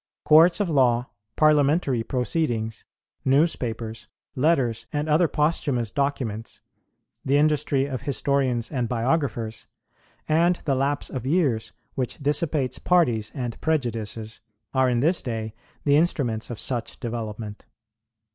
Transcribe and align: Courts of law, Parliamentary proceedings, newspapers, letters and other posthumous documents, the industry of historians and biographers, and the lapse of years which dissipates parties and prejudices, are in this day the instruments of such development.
Courts 0.25 0.59
of 0.59 0.67
law, 0.67 1.11
Parliamentary 1.35 2.01
proceedings, 2.01 2.85
newspapers, 3.23 4.07
letters 4.35 4.87
and 4.91 5.07
other 5.07 5.27
posthumous 5.27 5.91
documents, 5.91 6.59
the 7.23 7.37
industry 7.37 7.85
of 7.85 8.01
historians 8.01 8.71
and 8.71 8.89
biographers, 8.89 9.67
and 10.27 10.55
the 10.65 10.73
lapse 10.73 11.11
of 11.11 11.27
years 11.27 11.71
which 11.93 12.17
dissipates 12.17 12.79
parties 12.79 13.31
and 13.35 13.61
prejudices, 13.61 14.41
are 14.73 14.89
in 14.89 15.01
this 15.01 15.21
day 15.21 15.53
the 15.83 15.95
instruments 15.97 16.49
of 16.49 16.57
such 16.59 16.99
development. 16.99 17.67